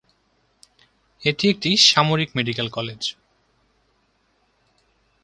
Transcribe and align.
এটি 1.21 1.45
একটি 1.49 1.69
সামরিক 1.77 2.29
মেডিকেল 2.35 2.67
কলেজ। 2.69 3.01